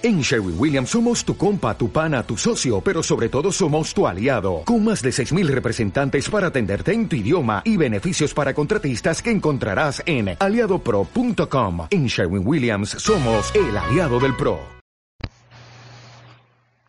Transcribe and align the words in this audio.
En 0.00 0.20
Sherwin 0.20 0.54
Williams 0.56 0.90
somos 0.90 1.24
tu 1.24 1.36
compa, 1.36 1.76
tu 1.76 1.90
pana, 1.90 2.22
tu 2.22 2.36
socio, 2.36 2.80
pero 2.80 3.02
sobre 3.02 3.28
todo 3.28 3.50
somos 3.50 3.92
tu 3.92 4.06
aliado, 4.06 4.62
con 4.64 4.84
más 4.84 5.02
de 5.02 5.10
6.000 5.10 5.48
representantes 5.48 6.30
para 6.30 6.46
atenderte 6.46 6.92
en 6.92 7.08
tu 7.08 7.16
idioma 7.16 7.62
y 7.64 7.76
beneficios 7.76 8.32
para 8.32 8.54
contratistas 8.54 9.20
que 9.20 9.32
encontrarás 9.32 10.00
en 10.06 10.36
aliadopro.com. 10.38 11.88
En 11.90 12.06
Sherwin 12.06 12.46
Williams 12.46 12.90
somos 12.90 13.52
el 13.56 13.76
aliado 13.76 14.20
del 14.20 14.36
PRO. 14.36 14.60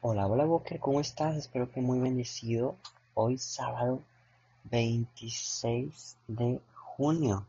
Hola, 0.02 0.28
hola 0.28 0.46
Walker, 0.46 0.78
¿cómo 0.80 1.02
estás? 1.02 1.36
Espero 1.36 1.72
que 1.72 1.82
muy 1.82 1.98
bendecido. 1.98 2.76
Hoy 3.16 3.40
sábado 3.40 4.04
26 4.66 6.16
de 6.28 6.60
junio. 6.76 7.48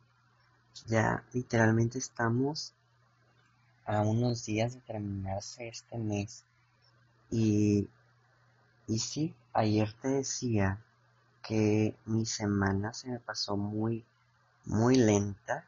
Ya 0.87 1.23
literalmente 1.35 1.99
estamos 1.99 2.73
a 3.91 4.03
unos 4.03 4.45
días 4.45 4.75
de 4.75 4.81
terminarse 4.83 5.69
este 5.69 5.99
mes. 5.99 6.45
Y, 7.31 7.89
y 8.87 8.99
sí, 8.99 9.35
ayer 9.53 9.93
te 10.03 10.09
decía 10.09 10.85
que 11.43 11.97
mi 12.07 12.27
semana 12.27 12.93
se 12.95 13.09
me 13.11 13.21
pasó 13.21 13.57
muy, 13.57 14.05
muy 14.67 14.97
lenta, 14.97 15.67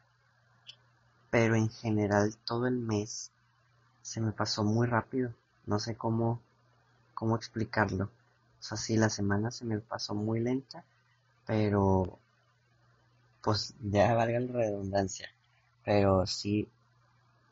pero 1.29 1.55
en 1.55 1.69
general 1.69 2.33
todo 2.45 2.65
el 2.67 2.77
mes 2.77 3.31
se 4.01 4.21
me 4.21 4.31
pasó 4.33 4.63
muy 4.63 4.87
rápido. 4.87 5.33
No 5.65 5.79
sé 5.79 5.95
cómo, 5.97 6.41
cómo 7.15 7.35
explicarlo. 7.35 8.05
O 8.05 8.63
sea, 8.63 8.77
sí, 8.77 8.97
la 8.97 9.09
semana 9.09 9.51
se 9.51 9.65
me 9.65 9.79
pasó 9.79 10.15
muy 10.15 10.39
lenta, 10.41 10.85
pero 11.47 12.19
pues 13.41 13.75
ya 13.81 14.13
valga 14.15 14.39
la 14.39 14.53
redundancia. 14.53 15.29
Pero 15.85 16.25
sí, 16.25 16.67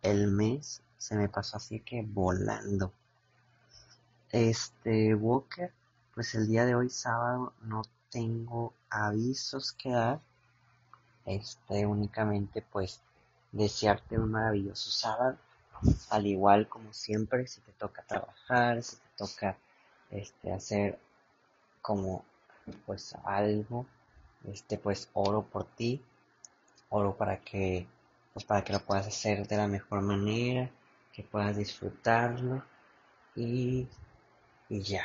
el 0.02 0.28
mes 0.28 0.82
se 0.98 1.16
me 1.16 1.30
pasó 1.30 1.58
así 1.58 1.80
que 1.80 2.04
volando. 2.04 2.94
Este, 4.32 5.14
Walker, 5.16 5.72
pues 6.14 6.36
el 6.36 6.48
día 6.48 6.66
de 6.66 6.76
hoy 6.76 6.90
sábado 6.90 7.54
no 7.62 7.84
tengo 8.10 8.74
avisos 8.90 9.74
que 9.74 9.92
dar. 9.92 10.22
Este, 11.26 11.86
únicamente 11.86 12.62
pues 12.62 13.02
desearte 13.52 14.18
un 14.18 14.32
maravilloso 14.32 14.92
sábado. 14.92 15.38
Al 16.10 16.28
igual 16.28 16.68
como 16.70 16.94
siempre, 16.94 17.48
si 17.48 17.62
te 17.62 17.72
toca 17.74 18.04
trabajar, 18.04 18.84
si 18.84 18.98
te 18.98 19.08
toca 19.18 19.58
este 20.12 20.52
hacer 20.54 21.00
como 21.82 22.24
pues 22.86 23.16
algo, 23.24 23.86
este 24.46 24.78
pues 24.78 25.10
oro 25.14 25.42
por 25.42 25.66
ti, 25.66 26.02
oro 26.90 27.16
para 27.16 27.40
que 27.42 27.88
pues 28.34 28.46
para 28.46 28.64
que 28.64 28.74
lo 28.74 28.86
puedas 28.86 29.08
hacer 29.08 29.48
de 29.48 29.58
la 29.58 29.68
mejor 29.68 30.02
manera, 30.02 30.70
que 31.14 31.24
puedas 31.24 31.58
disfrutarlo 31.58 32.64
y, 33.36 33.88
y 34.70 34.82
ya. 34.82 35.04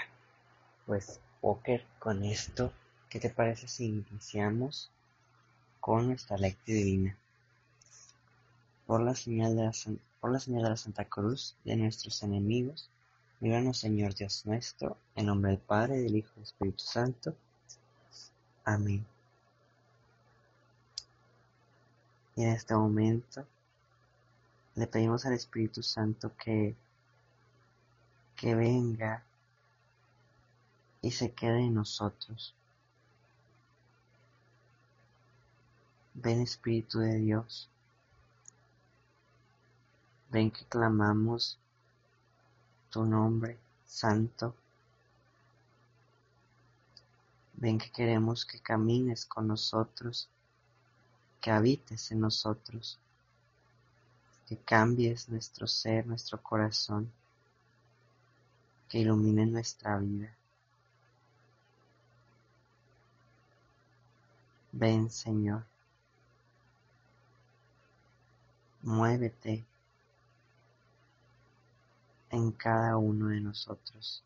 Pues, 0.86 1.20
Walker, 1.42 1.84
con 1.98 2.24
esto, 2.24 2.72
¿qué 3.08 3.18
te 3.20 3.30
parece 3.30 3.68
si 3.68 3.86
iniciamos 3.86 4.90
con 5.80 6.08
nuestra 6.08 6.36
lectura 6.36 6.78
divina? 6.78 7.16
Por 8.86 9.02
la 9.02 9.14
señal 9.14 9.56
de 9.56 9.64
la, 9.64 9.72
por 10.20 10.32
la 10.32 10.38
señal 10.38 10.62
de 10.62 10.70
la 10.70 10.76
Santa 10.76 11.04
Cruz 11.04 11.56
de 11.64 11.76
nuestros 11.76 12.22
enemigos, 12.22 12.88
líbranos 13.40 13.78
Señor 13.78 14.14
Dios 14.14 14.46
nuestro, 14.46 14.96
en 15.16 15.26
nombre 15.26 15.50
del 15.50 15.60
Padre, 15.60 15.98
del 15.98 16.16
Hijo 16.16 16.30
y 16.32 16.34
del 16.36 16.44
Espíritu 16.44 16.84
Santo. 16.84 17.36
Amén. 18.64 19.04
Y 22.36 22.42
en 22.44 22.50
este 22.50 22.74
momento 22.74 23.46
le 24.74 24.86
pedimos 24.86 25.24
al 25.24 25.32
Espíritu 25.32 25.82
Santo 25.82 26.36
que, 26.36 26.76
que 28.36 28.54
venga 28.54 29.24
y 31.00 31.10
se 31.10 31.32
quede 31.32 31.60
en 31.60 31.74
nosotros. 31.74 32.54
Ven 36.12 36.42
Espíritu 36.42 36.98
de 36.98 37.16
Dios. 37.16 37.70
Ven 40.30 40.50
que 40.50 40.66
clamamos 40.66 41.58
tu 42.90 43.06
nombre 43.06 43.58
santo. 43.86 44.54
Ven 47.54 47.78
que 47.78 47.90
queremos 47.90 48.44
que 48.44 48.60
camines 48.60 49.24
con 49.24 49.46
nosotros 49.46 50.28
que 51.46 51.52
habites 51.52 52.10
en 52.10 52.18
nosotros, 52.18 52.98
que 54.48 54.56
cambies 54.56 55.28
nuestro 55.28 55.68
ser, 55.68 56.04
nuestro 56.04 56.42
corazón, 56.42 57.08
que 58.88 58.98
ilumine 58.98 59.46
nuestra 59.46 59.96
vida. 59.96 60.34
Ven 64.72 65.08
Señor, 65.08 65.62
muévete 68.82 69.64
en 72.30 72.50
cada 72.50 72.96
uno 72.96 73.28
de 73.28 73.40
nosotros. 73.40 74.24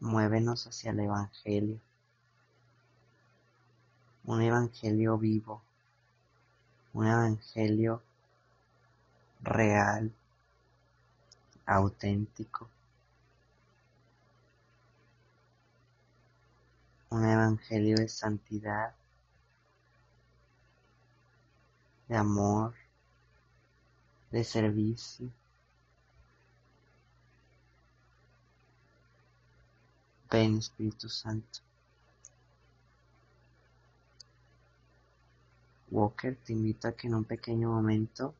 Muévenos 0.00 0.66
hacia 0.66 0.92
el 0.92 1.00
Evangelio 1.00 1.78
un 4.24 4.42
evangelio 4.42 5.18
vivo, 5.18 5.62
un 6.92 7.06
evangelio 7.06 8.02
real, 9.42 10.12
auténtico, 11.66 12.68
un 17.10 17.24
evangelio 17.24 17.96
de 17.96 18.08
santidad, 18.08 18.94
de 22.08 22.16
amor, 22.16 22.74
de 24.30 24.44
servicio. 24.44 25.30
Ven 30.30 30.58
Espíritu 30.58 31.08
Santo. 31.08 31.69
Walker 35.90 36.36
te 36.36 36.52
invito 36.52 36.88
a 36.88 36.92
que 36.92 37.08
en 37.08 37.14
un 37.14 37.24
pequeño 37.24 37.70
momento 37.70 38.34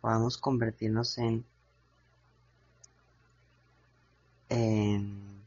podamos 0.00 0.36
convertirnos 0.38 1.18
en, 1.18 1.44
en 4.50 5.44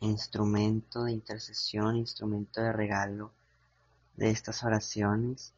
instrumento 0.00 1.04
de 1.04 1.12
intercesión, 1.12 1.96
instrumento 1.96 2.60
de 2.60 2.72
regalo 2.72 3.30
de 4.16 4.30
estas 4.30 4.64
oraciones, 4.64 5.52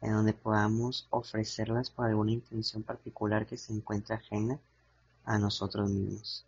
en 0.00 0.12
donde 0.12 0.32
podamos 0.32 1.06
ofrecerlas 1.10 1.90
por 1.90 2.06
alguna 2.06 2.32
intención 2.32 2.82
particular 2.82 3.46
que 3.46 3.56
se 3.56 3.72
encuentre 3.72 4.16
ajena 4.16 4.58
a 5.24 5.38
nosotros 5.38 5.88
mismos. 5.90 6.44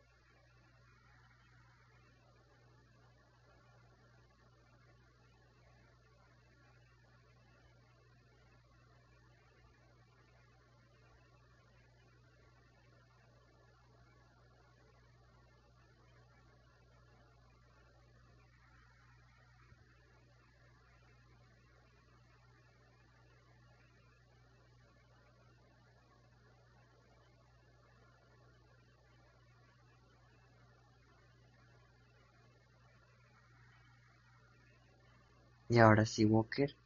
Y 35.73 35.79
ahora 35.79 36.05
sí, 36.05 36.27
Walker, 36.27 36.77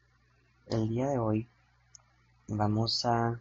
el 0.68 0.88
día 0.88 1.08
de 1.08 1.18
hoy 1.18 1.48
vamos 2.46 3.04
a 3.04 3.36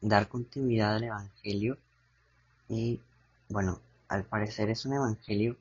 dar 0.00 0.28
continuidad 0.28 0.94
al 0.94 1.02
Evangelio 1.02 1.76
y 2.68 3.00
bueno, 3.48 3.80
al 4.06 4.22
parecer 4.22 4.70
es 4.70 4.84
un 4.84 4.92
Evangelio 4.92 5.56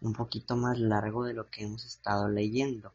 un 0.00 0.12
poquito 0.12 0.56
más 0.56 0.76
largo 0.76 1.24
de 1.24 1.34
lo 1.34 1.48
que 1.50 1.62
hemos 1.62 1.84
estado 1.84 2.28
leyendo. 2.28 2.92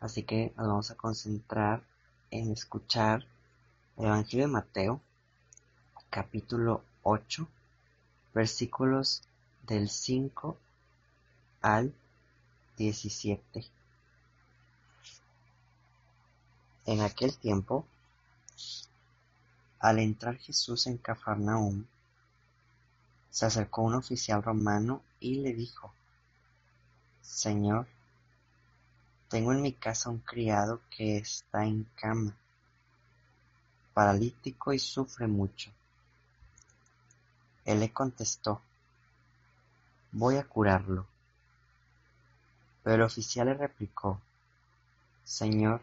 Así 0.00 0.24
que 0.24 0.52
nos 0.56 0.66
vamos 0.66 0.90
a 0.90 0.96
concentrar 0.96 1.84
en 2.32 2.50
escuchar 2.50 3.24
el 3.96 4.06
Evangelio 4.06 4.46
de 4.46 4.52
Mateo, 4.52 5.00
capítulo 6.10 6.82
8, 7.04 7.46
versículos 8.34 9.22
del 9.68 9.88
5 9.88 10.58
al 11.62 11.94
17. 12.76 13.83
En 16.86 17.00
aquel 17.00 17.34
tiempo, 17.38 17.86
al 19.80 19.98
entrar 19.98 20.36
Jesús 20.36 20.86
en 20.86 20.98
Cafarnaúm, 20.98 21.86
se 23.30 23.46
acercó 23.46 23.82
un 23.82 23.94
oficial 23.94 24.42
romano 24.42 25.02
y 25.18 25.36
le 25.36 25.54
dijo, 25.54 25.92
Señor, 27.22 27.86
tengo 29.30 29.52
en 29.52 29.62
mi 29.62 29.72
casa 29.72 30.10
un 30.10 30.18
criado 30.18 30.82
que 30.90 31.16
está 31.16 31.64
en 31.64 31.84
cama, 31.96 32.36
paralítico 33.94 34.74
y 34.74 34.78
sufre 34.78 35.26
mucho. 35.26 35.70
Él 37.64 37.80
le 37.80 37.90
contestó, 37.92 38.60
voy 40.12 40.36
a 40.36 40.44
curarlo. 40.44 41.06
Pero 42.82 42.96
el 42.96 43.02
oficial 43.02 43.46
le 43.46 43.54
replicó, 43.54 44.20
Señor, 45.24 45.80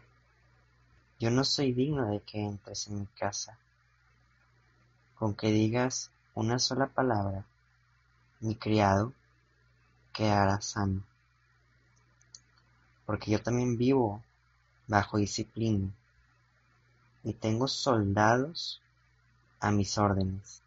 yo 1.22 1.30
no 1.30 1.44
soy 1.44 1.72
digno 1.72 2.08
de 2.08 2.18
que 2.18 2.44
entres 2.44 2.88
en 2.88 2.98
mi 2.98 3.06
casa. 3.06 3.56
Con 5.14 5.36
que 5.36 5.52
digas 5.52 6.10
una 6.34 6.58
sola 6.58 6.88
palabra, 6.88 7.44
mi 8.40 8.56
criado 8.56 9.12
quedará 10.12 10.60
sano. 10.60 11.04
Porque 13.06 13.30
yo 13.30 13.40
también 13.40 13.78
vivo 13.78 14.20
bajo 14.88 15.16
disciplina 15.16 15.92
y 17.22 17.34
tengo 17.34 17.68
soldados 17.68 18.82
a 19.60 19.70
mis 19.70 19.98
órdenes. 19.98 20.60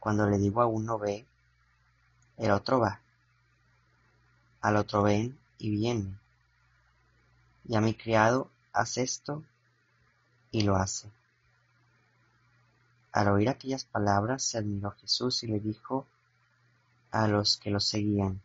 Cuando 0.00 0.26
le 0.26 0.38
digo 0.38 0.62
a 0.62 0.66
uno 0.66 0.98
ve, 0.98 1.26
el 2.38 2.50
otro 2.50 2.80
va. 2.80 3.02
Al 4.62 4.76
otro 4.76 5.02
ven 5.02 5.38
y 5.58 5.68
viene. 5.68 6.18
Y 7.68 7.76
a 7.76 7.82
mi 7.82 7.92
criado 7.92 8.50
haz 8.78 8.96
esto 8.98 9.42
y 10.52 10.62
lo 10.62 10.76
hace. 10.76 11.10
Al 13.10 13.28
oír 13.28 13.48
aquellas 13.48 13.84
palabras 13.84 14.44
se 14.44 14.58
admiró 14.58 14.92
Jesús 14.92 15.42
y 15.42 15.48
le 15.48 15.58
dijo 15.58 16.06
a 17.10 17.26
los 17.26 17.56
que 17.56 17.70
lo 17.70 17.80
seguían, 17.80 18.40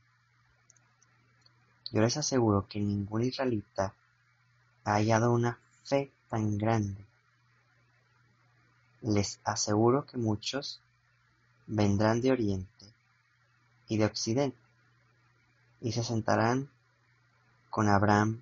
yo 1.92 2.02
les 2.02 2.18
aseguro 2.18 2.68
que 2.68 2.80
ningún 2.80 3.24
israelita 3.24 3.94
ha 4.84 4.94
hallado 4.94 5.32
una 5.32 5.60
fe 5.84 6.12
tan 6.28 6.58
grande. 6.58 7.06
Les 9.02 9.40
aseguro 9.44 10.08
que 10.08 10.18
muchos 10.18 10.82
vendrán 11.68 12.22
de 12.22 12.32
oriente 12.32 12.86
y 13.88 13.98
de 13.98 14.06
occidente 14.06 14.58
y 15.82 15.92
se 15.92 16.04
sentarán 16.04 16.68
con 17.70 17.88
Abraham, 17.90 18.42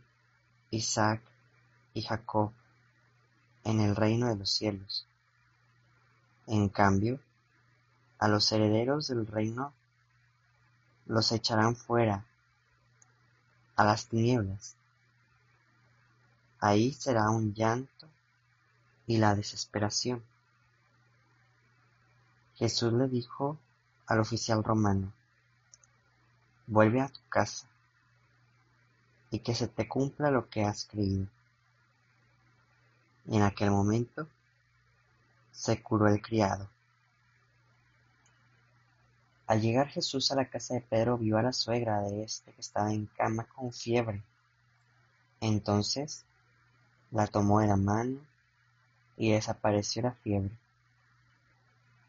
Isaac 0.70 1.22
y 1.94 2.02
Jacob 2.02 2.52
en 3.64 3.80
el 3.80 3.96
reino 3.96 4.28
de 4.28 4.36
los 4.36 4.50
cielos. 4.50 5.06
En 6.48 6.70
cambio, 6.70 7.20
a 8.20 8.28
los 8.28 8.52
herederos 8.52 9.08
del 9.08 9.28
reino 9.28 9.74
los 11.06 11.32
echarán 11.32 11.76
fuera 11.76 12.26
a 13.76 13.84
las 13.84 14.08
tinieblas. 14.08 14.76
Ahí 16.60 16.94
será 16.94 17.30
un 17.30 17.54
llanto 17.54 18.08
y 19.08 19.18
la 19.18 19.36
desesperación. 19.36 20.24
Jesús 22.56 22.94
le 22.94 23.08
dijo 23.08 23.58
al 24.06 24.20
oficial 24.20 24.64
romano, 24.64 25.12
vuelve 26.68 27.02
a 27.02 27.10
tu 27.10 27.22
casa 27.28 27.68
y 29.32 29.40
que 29.40 29.56
se 29.56 29.68
te 29.68 29.88
cumpla 29.88 30.30
lo 30.30 30.50
que 30.50 30.64
has 30.64 30.86
creído. 30.86 31.28
En 33.28 33.44
aquel 33.44 33.72
momento 33.72 34.28
se 35.52 35.82
curó 35.82 36.08
el 36.08 36.22
criado. 36.22 36.70
Al 39.48 39.62
llegar 39.62 39.90
Jesús 39.90 40.32
a 40.32 40.36
la 40.36 40.50
casa 40.50 40.76
de 40.76 40.82
Pedro 40.82 41.18
vio 41.18 41.38
a 41.38 41.44
la 41.44 41.54
suegra 41.54 42.02
de 42.02 42.24
éste 42.24 42.54
que 42.54 42.62
estaba 42.62 42.92
en 42.92 43.06
cama 43.06 43.44
con 43.44 43.74
fiebre. 43.74 44.24
Entonces 45.42 46.24
la 47.12 47.28
tomó 47.28 47.60
de 47.60 47.68
la 47.68 47.76
mano 47.76 48.18
y 49.18 49.32
desapareció 49.32 50.04
la 50.04 50.14
fiebre. 50.14 50.52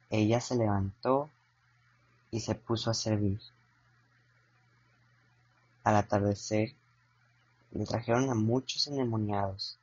Ella 0.08 0.40
se 0.40 0.54
levantó 0.54 1.30
y 2.30 2.40
se 2.40 2.54
puso 2.54 2.90
a 2.90 2.94
servir. 2.94 3.40
Al 5.84 5.96
atardecer, 5.96 6.74
le 7.72 7.84
trajeron 7.86 8.30
a 8.30 8.34
muchos 8.34 8.86
endemoniados. 8.86 9.78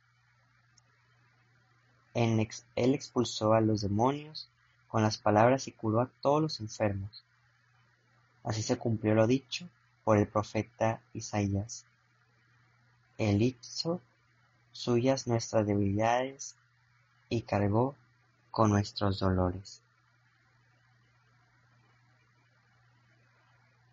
Él 2.20 2.94
expulsó 2.94 3.54
a 3.54 3.62
los 3.62 3.80
demonios 3.80 4.50
con 4.88 5.02
las 5.02 5.16
palabras 5.16 5.68
y 5.68 5.72
curó 5.72 6.02
a 6.02 6.10
todos 6.20 6.42
los 6.42 6.60
enfermos. 6.60 7.24
Así 8.44 8.62
se 8.62 8.76
cumplió 8.76 9.14
lo 9.14 9.26
dicho 9.26 9.66
por 10.04 10.18
el 10.18 10.28
profeta 10.28 11.00
Isaías. 11.14 11.86
Él 13.16 13.40
hizo 13.40 14.02
suyas 14.72 15.26
nuestras 15.26 15.66
debilidades 15.66 16.56
y 17.30 17.42
cargó 17.42 17.96
con 18.50 18.70
nuestros 18.70 19.20
dolores. 19.20 19.80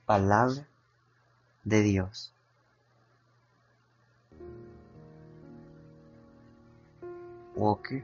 Palabra 0.05 0.67
de 1.63 1.81
Dios. 1.81 2.33
Walker, 7.55 8.03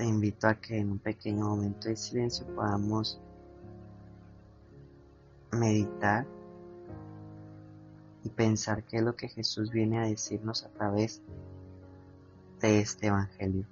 te 0.00 0.06
invito 0.06 0.48
a 0.48 0.54
que 0.54 0.78
en 0.78 0.92
un 0.92 0.98
pequeño 0.98 1.44
momento 1.44 1.90
de 1.90 1.94
silencio 1.94 2.46
podamos 2.54 3.20
meditar 5.52 6.26
y 8.24 8.30
pensar 8.30 8.82
qué 8.84 8.96
es 8.96 9.02
lo 9.02 9.14
que 9.14 9.28
Jesús 9.28 9.70
viene 9.70 9.98
a 9.98 10.06
decirnos 10.06 10.64
a 10.64 10.70
través 10.70 11.20
de 12.62 12.80
este 12.80 13.08
Evangelio. 13.08 13.66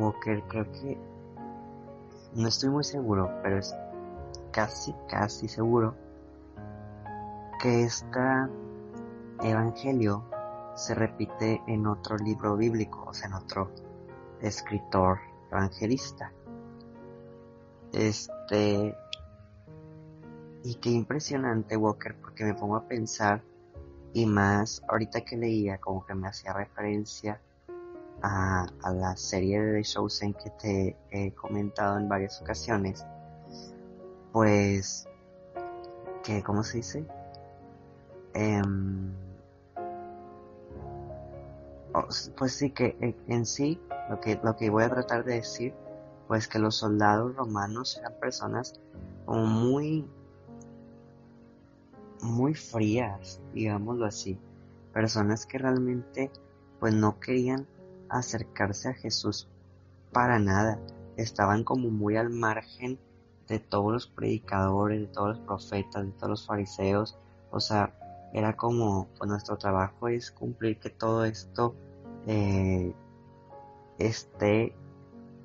Walker, 0.00 0.42
creo 0.48 0.70
que 0.72 0.98
no 2.34 2.48
estoy 2.48 2.70
muy 2.70 2.84
seguro, 2.84 3.30
pero 3.42 3.58
es 3.58 3.74
casi, 4.50 4.94
casi 5.08 5.48
seguro 5.48 5.94
que 7.60 7.82
este 7.82 8.20
evangelio 9.42 10.24
se 10.74 10.94
repite 10.94 11.60
en 11.66 11.86
otro 11.86 12.16
libro 12.16 12.56
bíblico, 12.56 13.04
o 13.08 13.12
sea, 13.12 13.28
en 13.28 13.34
otro 13.34 13.70
escritor 14.40 15.18
evangelista. 15.50 16.32
Este, 17.92 18.96
Y 20.62 20.74
qué 20.76 20.90
impresionante, 20.90 21.76
Walker, 21.76 22.14
porque 22.20 22.44
me 22.44 22.54
pongo 22.54 22.76
a 22.76 22.86
pensar, 22.86 23.42
y 24.12 24.26
más 24.26 24.82
ahorita 24.88 25.22
que 25.22 25.36
leía, 25.36 25.78
como 25.78 26.04
que 26.04 26.14
me 26.14 26.28
hacía 26.28 26.52
referencia 26.52 27.40
a, 28.22 28.66
la 28.92 29.16
serie 29.16 29.60
de 29.60 29.78
The 29.78 29.82
Chosen 29.82 30.34
que 30.34 30.50
te 30.50 30.96
he 31.10 31.32
comentado 31.32 31.98
en 31.98 32.08
varias 32.08 32.40
ocasiones, 32.40 33.04
pues, 34.32 35.08
que, 36.24 36.42
¿cómo 36.42 36.62
se 36.62 36.78
dice? 36.78 37.04
Em, 38.34 39.12
pues 42.36 42.52
sí 42.52 42.70
que 42.70 42.96
en 43.26 43.46
sí 43.46 43.80
lo 44.08 44.20
que, 44.20 44.38
lo 44.42 44.56
que 44.56 44.70
voy 44.70 44.84
a 44.84 44.90
tratar 44.90 45.24
de 45.24 45.34
decir 45.34 45.74
pues 46.28 46.46
que 46.46 46.58
los 46.58 46.76
soldados 46.76 47.34
romanos 47.34 47.96
eran 47.98 48.14
personas 48.20 48.80
como 49.26 49.46
muy 49.46 50.08
muy 52.22 52.54
frías 52.54 53.40
digámoslo 53.52 54.06
así 54.06 54.38
personas 54.92 55.46
que 55.46 55.58
realmente 55.58 56.30
pues 56.78 56.94
no 56.94 57.18
querían 57.18 57.66
acercarse 58.10 58.88
a 58.88 58.94
Jesús 58.94 59.48
para 60.12 60.38
nada 60.38 60.80
estaban 61.16 61.64
como 61.64 61.90
muy 61.90 62.16
al 62.16 62.30
margen 62.30 62.98
de 63.48 63.58
todos 63.58 63.92
los 63.92 64.06
predicadores 64.06 65.00
de 65.00 65.06
todos 65.06 65.38
los 65.38 65.40
profetas 65.40 66.04
de 66.04 66.12
todos 66.12 66.30
los 66.30 66.46
fariseos 66.46 67.18
o 67.50 67.60
sea 67.60 67.94
era 68.32 68.56
como, 68.56 69.08
pues 69.18 69.28
nuestro 69.28 69.56
trabajo 69.58 70.08
es 70.08 70.30
cumplir 70.30 70.78
que 70.78 70.90
todo 70.90 71.24
esto 71.24 71.74
eh, 72.26 72.94
esté, 73.98 74.74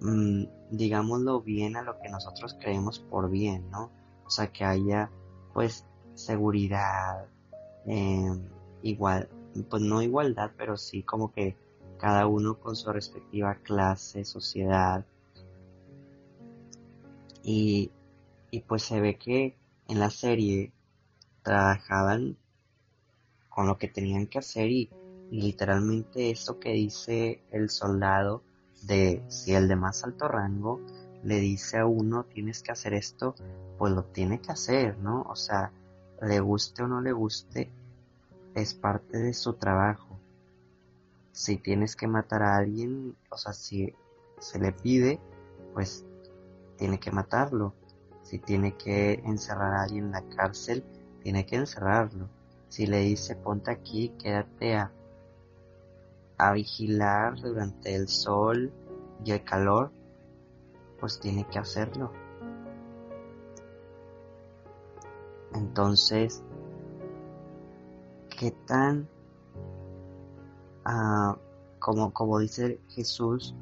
mm, 0.01 0.43
digámoslo 0.72 1.41
bien 1.41 1.77
a 1.77 1.81
lo 1.81 2.00
que 2.00 2.10
nosotros 2.10 2.55
creemos 2.60 3.00
por 3.00 3.29
bien, 3.29 3.69
¿no? 3.72 3.91
O 4.25 4.29
sea, 4.29 4.48
que 4.51 4.65
haya, 4.65 5.10
pues, 5.53 5.86
seguridad, 6.13 7.25
em, 7.86 8.50
igual, 8.84 9.29
pues 9.69 9.81
no 9.81 10.01
igualdad, 10.01 10.51
pero 10.57 10.77
sí 10.77 11.03
como 11.03 11.31
que 11.31 11.57
cada 11.98 12.28
uno 12.28 12.60
con 12.60 12.75
su 12.75 12.92
respectiva 12.92 13.56
clase, 13.56 14.25
sociedad. 14.25 15.06
Y, 17.44 17.92
y 18.52 18.62
pues 18.62 18.84
se 18.84 19.00
ve 19.00 19.18
que 19.18 19.56
en 19.88 20.00
la 20.00 20.10
serie 20.10 20.72
trabajaban 21.44 22.38
con 23.50 23.68
lo 23.68 23.78
que 23.78 23.88
tenían 23.88 24.28
que 24.28 24.40
hacer 24.40 24.70
y, 24.70 24.90
literalmente 25.32 26.30
eso 26.30 26.60
que 26.60 26.72
dice 26.74 27.42
el 27.52 27.72
soldado 27.72 28.44
de 28.84 29.24
si 29.28 29.56
el 29.56 29.68
de 29.68 29.75
más 29.75 30.04
alto 30.04 30.28
rango 30.28 30.80
le 31.24 31.40
dice 31.40 31.80
a 31.80 31.88
uno 31.88 32.25
tienes 32.25 32.62
que 32.62 32.72
hacer 32.72 32.94
esto, 32.94 33.34
pues 33.80 33.92
lo 33.92 34.04
tiene 34.04 34.40
que 34.40 34.52
hacer, 34.52 35.00
¿no? 35.00 35.24
O 35.24 35.36
sea, 35.36 35.72
le 36.22 36.40
guste 36.40 36.84
o 36.84 36.88
no 36.88 37.02
le 37.02 37.12
guste, 37.12 37.72
es 38.54 38.75
parte 38.75 39.18
de 39.18 39.34
su 39.34 39.54
trabajo. 39.54 40.05
Si 41.36 41.58
tienes 41.58 41.98
que 41.98 42.08
matar 42.08 42.44
a 42.44 42.56
alguien, 42.56 43.13
o 43.30 43.36
sea, 43.36 43.51
si 43.51 43.94
se 44.39 44.58
le 44.58 44.72
pide, 44.72 45.20
pues 45.74 46.06
tiene 46.77 46.98
que 46.98 47.12
matarlo. 47.12 47.74
Si 48.24 48.39
tiene 48.39 48.77
que 48.77 49.15
encerrar 49.25 49.74
a 49.74 49.84
alguien 49.84 50.06
en 50.06 50.12
la 50.13 50.24
cárcel, 50.30 50.86
tiene 51.22 51.46
que 51.46 51.58
encerrarlo. 51.58 52.30
Si 52.70 52.88
le 52.88 53.00
dice 53.00 53.36
ponte 53.36 53.70
aquí, 53.70 54.13
quédate 54.18 54.77
a, 54.77 54.94
a 56.38 56.54
vigilar 56.54 57.38
durante 57.42 57.94
el 57.94 58.08
sol 58.08 58.72
y 59.25 59.32
el 59.32 59.44
calor, 59.44 59.92
pues 61.01 61.20
tiene 61.20 61.46
que 61.50 61.60
hacerlo. 61.60 62.13
Entonces, 65.54 66.42
¿qué 68.39 68.51
tan, 68.51 69.10
como, 71.80 72.13
como 72.13 72.39
dice 72.39 72.80
Jesús, 72.89 73.56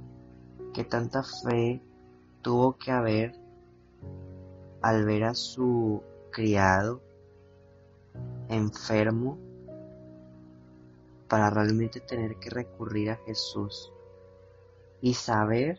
qué 0.73 0.83
tanta 0.83 1.23
fe 1.23 1.81
tuvo 2.41 2.77
que 2.77 2.91
haber 2.91 3.39
al 4.81 5.05
ver 5.05 5.23
a 5.23 5.33
su 5.33 6.01
criado 6.31 7.01
enfermo 8.49 9.37
para 11.27 11.49
realmente 11.49 11.99
tener 12.01 12.35
que 12.35 12.49
recurrir 12.49 13.11
a 13.11 13.15
Jesús 13.25 13.91
y 15.01 15.13
saber 15.13 15.77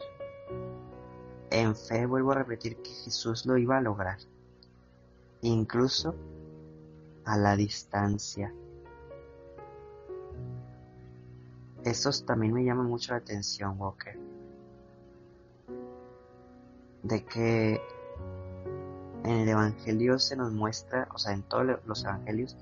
en 1.51 1.77
fe, 1.77 2.07
vuelvo 2.07 2.33
a 2.33 2.37
repetir, 2.37 2.77
que 2.83 2.91
Jesús 2.91 3.47
lo 3.47 3.57
iba 3.57 3.77
a 3.77 3.81
lograr, 3.81 4.19
incluso 5.43 6.15
a 7.25 7.37
la 7.37 7.55
distancia. 7.55 8.53
Eso 11.85 12.11
también 12.25 12.55
me 12.55 12.65
llama 12.65 12.83
mucho 12.83 13.13
la 13.13 13.19
atención, 13.19 13.79
Walker. 13.79 14.19
De 17.03 17.25
que 17.25 17.81
en 19.25 19.31
el 19.31 19.49
Evangelio 19.49 20.19
se 20.19 20.35
nos 20.37 20.51
muestra, 20.53 21.09
o 21.13 21.19
sea, 21.19 21.35
en 21.35 21.43
todos 21.43 21.79
los 21.85 22.05
Evangelios, 22.05 22.57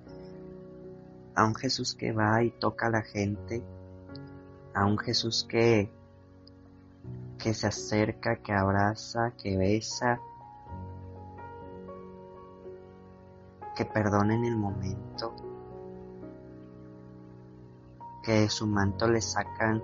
a 1.37 1.45
un 1.45 1.55
Jesús 1.55 1.95
que 1.95 2.13
va 2.13 2.43
y 2.43 2.51
toca 2.51 2.89
a 2.89 2.91
la 2.91 3.03
gente, 3.03 3.63
a 4.75 4.85
un 4.85 4.99
Jesús 4.99 5.47
que, 5.49 5.89
que 7.39 7.55
se 7.55 7.69
acerca, 7.69 8.37
que 8.43 8.53
abraza, 8.53 9.33
que 9.41 9.57
besa, 9.57 10.21
que 13.77 13.85
perdona 13.85 14.35
en 14.35 14.45
el 14.45 14.57
momento, 14.57 15.35
que 18.23 18.33
de 18.33 18.49
su 18.49 18.67
manto 18.67 19.09
le 19.09 19.21
sacan 19.21 19.83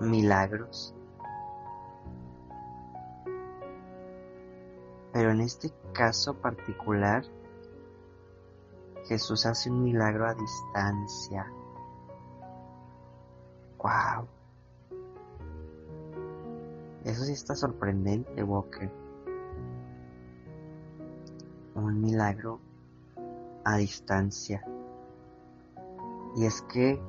milagros. 0.00 0.94
Pero 5.12 5.30
en 5.30 5.40
este 5.40 5.72
caso 5.92 6.34
particular, 6.34 7.24
Jesús 9.06 9.44
hace 9.46 9.70
un 9.70 9.82
milagro 9.82 10.26
a 10.26 10.34
distancia. 10.34 11.46
¡Wow! 13.78 14.28
Eso 17.04 17.24
sí 17.24 17.32
está 17.32 17.56
sorprendente, 17.56 18.42
Walker. 18.44 18.90
Un 21.74 22.00
milagro 22.00 22.60
a 23.64 23.76
distancia. 23.76 24.64
Y 26.36 26.46
es 26.46 26.62
que 26.62 27.00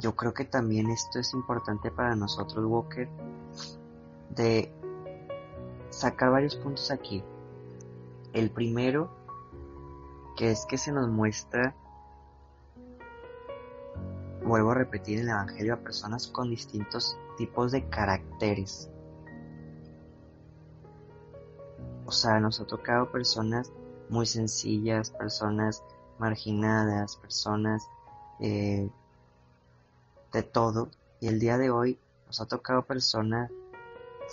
yo 0.00 0.16
creo 0.16 0.32
que 0.32 0.44
también 0.44 0.90
esto 0.90 1.18
es 1.18 1.34
importante 1.34 1.90
para 1.90 2.16
nosotros, 2.16 2.64
Walker, 2.64 3.08
de 4.30 4.72
sacar 5.90 6.30
varios 6.30 6.56
puntos 6.56 6.90
aquí. 6.90 7.22
El 8.32 8.50
primero, 8.50 9.10
que 10.36 10.50
es 10.50 10.64
que 10.66 10.78
se 10.78 10.92
nos 10.92 11.08
muestra, 11.08 11.74
vuelvo 14.44 14.70
a 14.70 14.74
repetir 14.74 15.18
en 15.18 15.24
el 15.24 15.30
Evangelio, 15.30 15.74
a 15.74 15.78
personas 15.78 16.28
con 16.28 16.48
distintos 16.48 17.18
tipos 17.36 17.72
de 17.72 17.88
caracteres. 17.88 18.90
O 22.06 22.12
sea, 22.12 22.40
nos 22.40 22.60
ha 22.60 22.66
tocado 22.66 23.12
personas 23.12 23.70
muy 24.08 24.26
sencillas, 24.26 25.10
personas 25.10 25.84
marginadas, 26.18 27.16
personas 27.16 27.88
eh, 28.40 28.90
de 30.32 30.42
todo. 30.42 30.90
Y 31.20 31.28
el 31.28 31.38
día 31.38 31.58
de 31.58 31.70
hoy 31.70 31.98
nos 32.26 32.40
ha 32.40 32.46
tocado 32.46 32.82
persona 32.82 33.50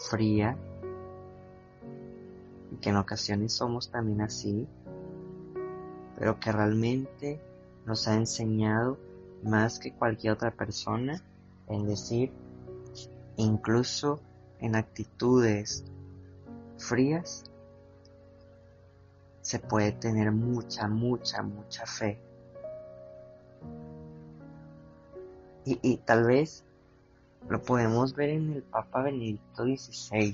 fría, 0.10 0.58
que 2.82 2.90
en 2.90 2.98
ocasiones 2.98 3.54
somos 3.54 3.90
también 3.90 4.22
así, 4.22 4.68
pero 6.18 6.40
que 6.40 6.52
realmente 6.52 7.42
nos 7.86 8.08
ha 8.08 8.16
enseñado 8.16 8.98
más 9.44 9.80
que 9.80 9.94
cualquier 9.94 10.34
otra 10.34 10.52
persona, 10.52 11.22
en 11.68 11.88
decir, 11.88 12.32
incluso 13.36 14.20
en 14.60 14.76
actitudes 14.76 15.84
frías, 16.78 17.44
se 19.42 19.60
puede 19.60 19.94
tener 19.94 20.32
mucha, 20.32 20.88
mucha, 20.88 21.42
mucha 21.42 21.86
fe. 21.86 22.20
Y, 25.70 25.98
tal 25.98 26.24
vez 26.24 26.64
lo 27.50 27.62
podemos 27.62 28.16
ver 28.16 28.30
en 28.30 28.54
el 28.54 28.64
Papa 28.64 29.02
Benedicto 29.02 29.66
XVI 29.66 30.34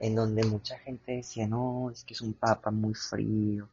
en 0.00 0.14
donde 0.14 0.44
mucha 0.44 0.78
gente 0.78 1.12
decía, 1.12 1.46
no, 1.46 1.90
es 1.90 2.04
que 2.04 2.12
es 2.12 2.20
un 2.20 2.34
papa 2.34 2.70
muy 2.70 2.92
frío, 2.92 3.66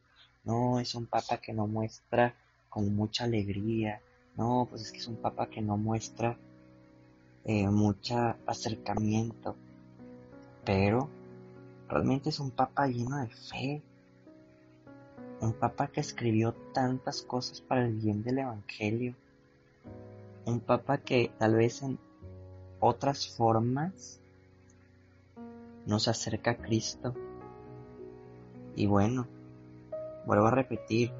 no, 0.44 0.80
es 0.80 0.94
un 0.94 1.04
papa 1.04 1.36
que 1.36 1.52
no 1.52 1.66
muestra 1.66 2.34
con 2.70 2.96
mucha 2.96 3.24
alegría, 3.24 4.00
no, 4.36 4.66
pues 4.70 4.80
es 4.80 4.92
que 4.92 4.98
es 4.98 5.06
un 5.08 5.16
papa 5.16 5.46
que 5.48 5.60
no 5.60 5.76
muestra 5.76 6.38
eh, 7.44 7.68
mucho 7.68 8.16
acercamiento, 8.46 9.56
pero 10.64 11.10
realmente 11.86 12.30
es 12.30 12.40
un 12.40 12.50
papa 12.50 12.86
lleno 12.86 13.18
de 13.18 13.28
fe. 13.28 13.82
Un 15.38 15.52
papa 15.52 15.88
que 15.88 16.00
escribió 16.00 16.54
tantas 16.72 17.20
cosas 17.20 17.60
para 17.60 17.84
el 17.84 17.92
bien 17.92 18.22
del 18.22 18.38
Evangelio. 18.38 19.14
Un 20.46 20.60
papa 20.60 20.98
que 20.98 21.32
tal 21.38 21.56
vez 21.56 21.82
en 21.82 21.98
otras 22.78 23.28
formas 23.28 24.20
nos 25.86 26.06
acerca 26.06 26.52
a 26.52 26.56
Cristo. 26.56 27.14
Y 28.76 28.86
bueno, 28.86 29.26
vuelvo 30.24 30.46
a 30.46 30.52
repetir, 30.52 31.12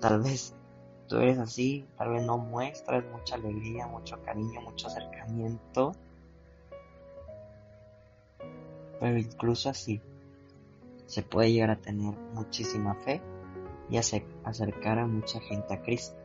tal 0.00 0.20
vez 0.20 0.52
tú 1.06 1.18
eres 1.18 1.38
así, 1.38 1.86
tal 1.96 2.10
vez 2.10 2.24
no 2.24 2.38
muestras 2.38 3.04
mucha 3.12 3.36
alegría, 3.36 3.86
mucho 3.86 4.20
cariño, 4.22 4.62
mucho 4.62 4.88
acercamiento, 4.88 5.92
pero 8.98 9.16
incluso 9.16 9.70
así 9.70 10.00
se 11.06 11.22
puede 11.22 11.52
llegar 11.52 11.70
a 11.70 11.76
tener 11.76 12.14
muchísima 12.32 12.96
fe 12.96 13.20
y 13.90 13.98
acercar 13.98 14.98
a 14.98 15.06
mucha 15.06 15.38
gente 15.40 15.74
a 15.74 15.82
Cristo. 15.82 16.23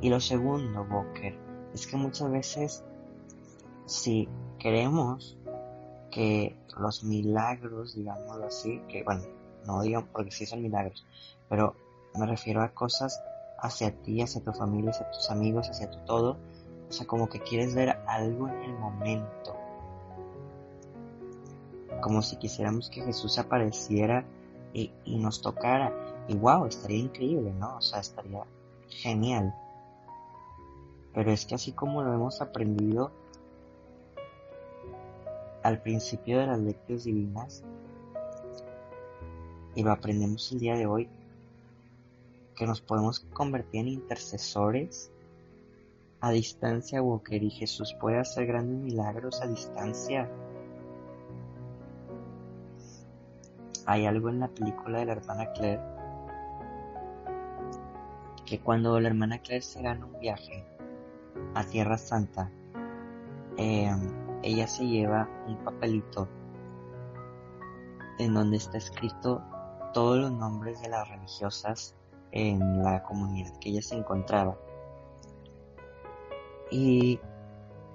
Y 0.00 0.10
lo 0.10 0.20
segundo, 0.20 0.84
Boker, 0.84 1.36
es 1.74 1.86
que 1.86 1.96
muchas 1.96 2.30
veces 2.30 2.84
si 3.86 4.28
queremos 4.58 5.36
que 6.10 6.56
los 6.78 7.04
milagros, 7.04 7.94
digámoslo 7.94 8.46
así, 8.46 8.80
que 8.88 9.02
bueno, 9.02 9.22
no 9.66 9.82
digan 9.82 10.06
porque 10.12 10.30
sí 10.30 10.46
son 10.46 10.62
milagros, 10.62 11.04
pero 11.48 11.74
me 12.14 12.26
refiero 12.26 12.62
a 12.62 12.68
cosas 12.68 13.22
hacia 13.58 13.90
ti, 14.02 14.22
hacia 14.22 14.42
tu 14.42 14.52
familia, 14.52 14.90
hacia 14.90 15.10
tus 15.10 15.30
amigos, 15.30 15.68
hacia 15.68 15.90
tu 15.90 15.98
todo, 16.04 16.36
o 16.88 16.92
sea, 16.92 17.06
como 17.06 17.28
que 17.28 17.40
quieres 17.40 17.74
ver 17.74 17.98
algo 18.06 18.48
en 18.48 18.62
el 18.62 18.72
momento, 18.78 19.56
como 22.00 22.22
si 22.22 22.36
quisiéramos 22.36 22.88
que 22.90 23.02
Jesús 23.02 23.38
apareciera 23.38 24.24
y, 24.72 24.92
y 25.04 25.18
nos 25.18 25.42
tocara, 25.42 25.92
y 26.28 26.36
wow, 26.36 26.66
estaría 26.66 26.98
increíble, 26.98 27.52
¿no? 27.52 27.76
O 27.76 27.80
sea, 27.80 28.00
estaría 28.00 28.44
genial. 28.88 29.54
Pero 31.18 31.32
es 31.32 31.46
que 31.46 31.56
así 31.56 31.72
como 31.72 32.00
lo 32.04 32.14
hemos 32.14 32.40
aprendido 32.40 33.10
al 35.64 35.82
principio 35.82 36.38
de 36.38 36.46
las 36.46 36.60
lecturas 36.60 37.02
divinas, 37.02 37.64
y 39.74 39.82
lo 39.82 39.90
aprendemos 39.90 40.52
el 40.52 40.60
día 40.60 40.76
de 40.76 40.86
hoy, 40.86 41.08
que 42.54 42.68
nos 42.68 42.80
podemos 42.80 43.18
convertir 43.32 43.80
en 43.80 43.88
intercesores 43.88 45.10
a 46.20 46.30
distancia, 46.30 47.02
Walker, 47.02 47.42
y 47.42 47.50
Jesús 47.50 47.96
puede 48.00 48.18
hacer 48.18 48.46
grandes 48.46 48.78
milagros 48.78 49.42
a 49.42 49.48
distancia. 49.48 50.30
Hay 53.86 54.06
algo 54.06 54.28
en 54.28 54.38
la 54.38 54.46
película 54.46 55.00
de 55.00 55.06
la 55.06 55.12
hermana 55.14 55.52
Claire 55.52 55.82
que 58.46 58.60
cuando 58.60 59.00
la 59.00 59.08
hermana 59.08 59.40
Claire 59.40 59.64
se 59.64 59.82
gana 59.82 60.06
un 60.06 60.20
viaje 60.20 60.77
a 61.54 61.64
Tierra 61.64 61.98
Santa, 61.98 62.50
em, 63.56 64.00
ella 64.42 64.66
se 64.66 64.86
lleva 64.86 65.28
un 65.46 65.56
papelito 65.64 66.28
en 68.18 68.34
donde 68.34 68.56
está 68.56 68.78
escrito 68.78 69.42
todos 69.92 70.18
los 70.18 70.32
nombres 70.32 70.80
de 70.82 70.88
las 70.88 71.08
religiosas 71.08 71.94
en 72.32 72.82
la 72.82 73.02
comunidad 73.02 73.56
que 73.58 73.70
ella 73.70 73.82
se 73.82 73.96
encontraba. 73.96 74.56
Y, 76.70 77.18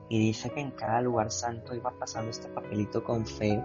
y 0.10 0.20
dice 0.20 0.50
que 0.50 0.62
en 0.62 0.72
cada 0.72 1.02
lugar 1.02 1.32
santo 1.32 1.76
iba 1.76 1.92
pasando 1.92 2.32
este 2.32 2.48
papelito 2.50 3.04
con 3.04 3.26
fe 3.26 3.64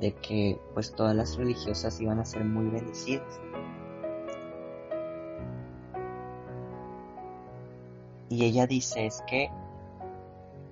de 0.00 0.14
que 0.14 0.60
pues 0.74 0.92
todas 0.92 1.14
las 1.14 1.36
religiosas 1.36 2.00
iban 2.00 2.18
a 2.18 2.24
ser 2.24 2.44
muy 2.44 2.68
bendecidas. 2.68 3.40
Y 8.32 8.46
ella 8.46 8.66
dice 8.66 9.04
es 9.04 9.22
que 9.26 9.50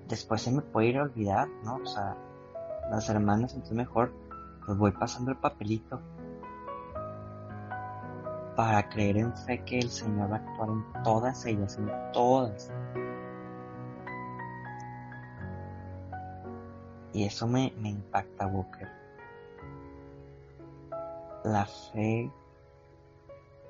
después 0.07 0.41
se 0.41 0.51
me 0.51 0.63
puede 0.63 0.87
ir 0.87 0.97
a 0.97 1.03
olvidar, 1.03 1.47
¿no? 1.63 1.75
O 1.75 1.85
sea, 1.85 2.17
las 2.89 3.07
hermanas, 3.07 3.53
entonces 3.53 3.77
mejor 3.77 4.11
pues 4.65 4.79
voy 4.79 4.91
pasando 4.93 5.29
el 5.29 5.37
papelito 5.37 6.01
para 8.55 8.89
creer 8.89 9.17
en 9.17 9.37
fe 9.37 9.63
que 9.63 9.77
el 9.77 9.91
Señor 9.91 10.31
va 10.31 10.37
a 10.37 10.39
actuar 10.39 10.69
en 10.69 11.03
todas 11.03 11.45
ellas, 11.45 11.77
en 11.77 11.91
todas. 12.11 12.71
Y 17.13 17.25
eso 17.25 17.45
me, 17.45 17.71
me 17.77 17.89
impacta, 17.89 18.47
Walker. 18.47 18.89
La 21.43 21.67
fe 21.67 22.31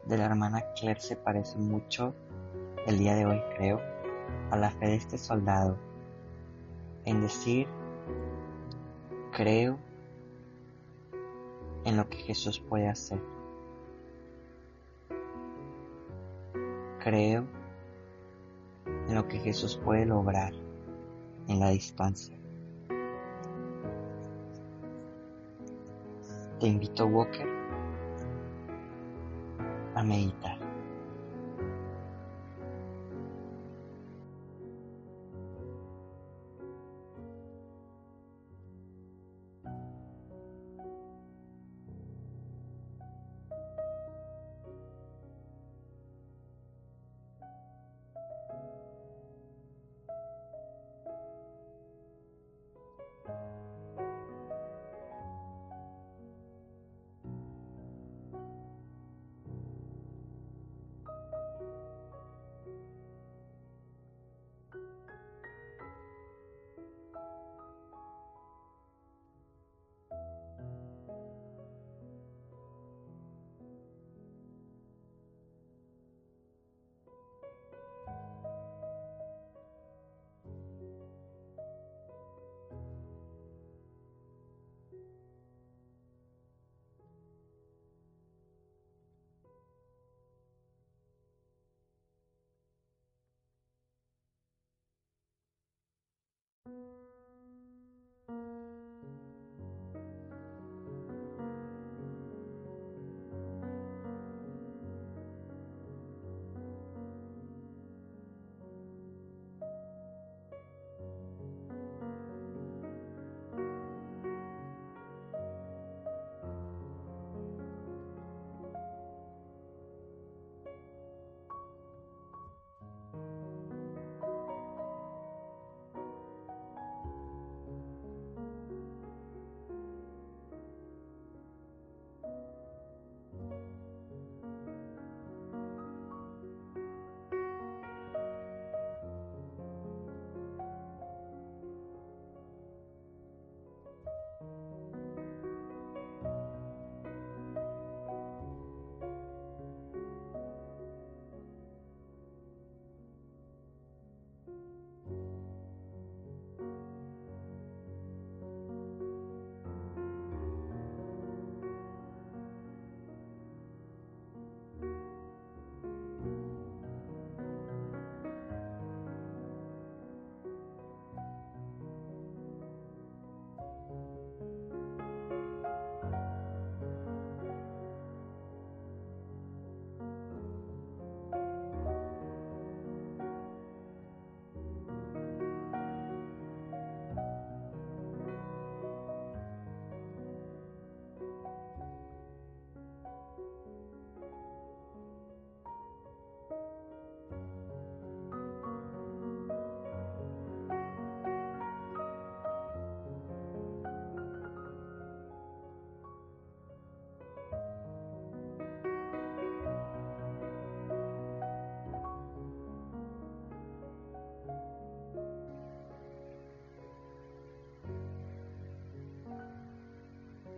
de 0.06 0.18
la 0.18 0.26
hermana 0.28 0.64
Claire 0.80 1.02
se 1.02 1.18
parece 1.18 1.58
mucho 1.58 2.16
el 2.88 2.98
día 2.98 3.16
de 3.16 3.26
hoy, 3.26 3.42
creo, 3.56 3.82
a 4.50 4.58
la 4.58 4.72
fe 4.72 4.88
de 4.88 4.96
este 4.96 5.18
soldado. 5.18 5.78
En 7.06 7.22
decir, 7.22 7.68
creo 9.32 9.78
en 11.86 11.98
lo 11.98 12.10
que 12.10 12.18
Jesús 12.18 12.60
puede 12.60 12.88
hacer. 12.88 13.22
Creo 17.00 17.48
en 19.08 19.16
lo 19.16 19.28
que 19.28 19.40
Jesús 19.40 19.80
puede 19.84 20.06
lograr 20.06 20.54
en 21.48 21.60
la 21.60 21.70
distancia. 21.70 22.38
Te 26.60 26.68
invito, 26.68 27.08
Walker, 27.08 27.48
a 29.96 30.04
meditar. 30.04 30.51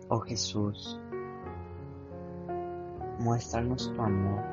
Oh 0.08 0.20
Jesús, 0.20 1.00
muéstranos 3.18 3.90
tu 3.94 4.02
amor, 4.02 4.44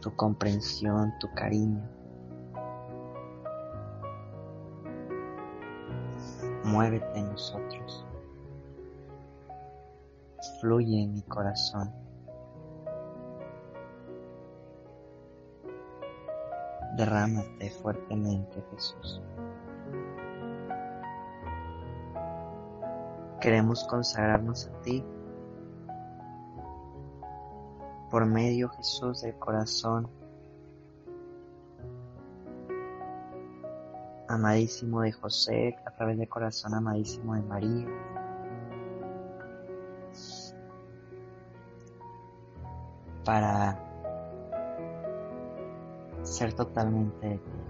tu 0.00 0.14
comprensión, 0.14 1.12
tu 1.18 1.28
cariño. 1.34 1.82
Muévete 6.64 7.18
en 7.18 7.30
nosotros. 7.30 8.06
Fluye 10.60 11.02
en 11.02 11.14
mi 11.14 11.22
corazón. 11.22 11.90
Derrámate 16.96 17.70
fuertemente, 17.70 18.62
Jesús. 18.70 19.20
Queremos 23.40 23.84
consagrarnos 23.84 24.66
a 24.66 24.82
ti 24.82 25.02
por 28.10 28.26
medio, 28.26 28.68
Jesús, 28.70 29.22
del 29.22 29.34
corazón 29.38 30.10
amadísimo 34.28 35.00
de 35.00 35.12
José, 35.12 35.76
a 35.86 35.90
través 35.92 36.18
del 36.18 36.28
corazón 36.28 36.74
amadísimo 36.74 37.34
de 37.34 37.42
María. 37.42 37.86
Para 43.24 43.78
ser 46.22 46.52
totalmente 46.52 47.26
de 47.26 47.38
ti. 47.38 47.69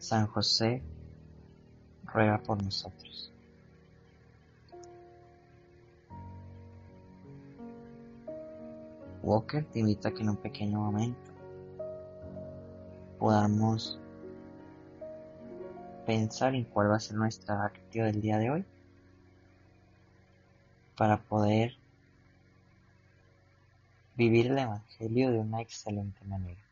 San 0.00 0.26
José, 0.28 0.82
ruega 2.06 2.38
por 2.38 2.62
nosotros. 2.62 3.30
Walker 9.22 9.62
te 9.66 9.80
invito 9.80 10.08
a 10.08 10.14
que 10.14 10.22
en 10.22 10.30
un 10.30 10.36
pequeño 10.36 10.80
momento 10.80 11.30
podamos 13.18 14.00
pensar 16.06 16.54
en 16.54 16.64
cuál 16.64 16.90
va 16.90 16.96
a 16.96 17.00
ser 17.00 17.16
nuestra 17.16 17.66
actividad 17.66 18.06
del 18.06 18.22
día 18.22 18.38
de 18.38 18.50
hoy 18.50 18.64
para 20.96 21.18
poder 21.18 21.76
vivir 24.16 24.46
el 24.46 24.58
Evangelio 24.58 25.30
de 25.30 25.38
una 25.40 25.60
excelente 25.60 26.24
manera. 26.24 26.69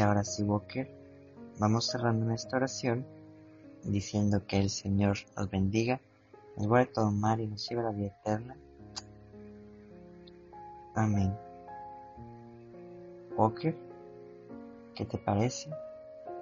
Y 0.00 0.02
ahora 0.02 0.24
sí, 0.24 0.42
Walker, 0.42 0.90
vamos 1.58 1.88
cerrando 1.88 2.24
nuestra 2.24 2.56
oración 2.56 3.04
diciendo 3.84 4.46
que 4.46 4.56
el 4.56 4.70
Señor 4.70 5.18
nos 5.36 5.50
bendiga, 5.50 6.00
nos 6.56 6.68
guarde 6.68 6.90
todo 6.94 7.10
mal 7.10 7.38
y 7.38 7.46
nos 7.46 7.68
lleve 7.68 7.82
a 7.82 7.84
la 7.84 7.90
vida 7.90 8.06
eterna. 8.06 8.56
Amén. 10.94 11.36
Walker, 13.36 13.76
¿qué 14.94 15.04
te 15.04 15.18
parece 15.18 15.68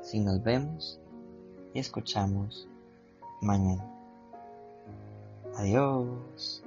si 0.03 0.21
nos 0.21 0.41
vemos 0.45 1.01
y 1.75 1.81
escuchamos 1.81 2.69
mañana? 3.41 3.85
Adiós. 5.57 6.63